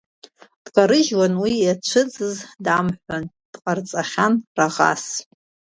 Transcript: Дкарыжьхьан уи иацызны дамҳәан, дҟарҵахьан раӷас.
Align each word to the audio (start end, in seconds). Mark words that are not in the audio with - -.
Дкарыжьхьан 0.65 1.33
уи 1.41 1.53
иацызны 1.59 2.31
дамҳәан, 2.65 3.23
дҟарҵахьан 3.53 4.33
раӷас. 4.57 5.03